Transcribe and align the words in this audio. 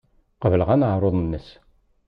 Qebleɣ 0.41 0.69
aneɛruḍ-nnes. 0.75 1.47